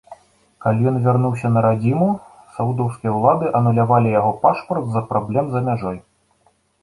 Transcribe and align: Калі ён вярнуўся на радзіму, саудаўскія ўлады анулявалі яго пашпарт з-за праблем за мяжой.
Калі 0.65 0.79
ён 0.91 0.95
вярнуўся 1.01 1.49
на 1.57 1.61
радзіму, 1.65 2.07
саудаўскія 2.55 3.11
ўлады 3.17 3.45
анулявалі 3.61 4.09
яго 4.19 4.31
пашпарт 4.45 4.83
з-за 4.87 5.01
праблем 5.11 5.45
за 5.57 5.65
мяжой. 5.71 5.97